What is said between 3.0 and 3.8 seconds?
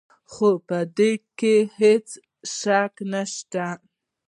نشته.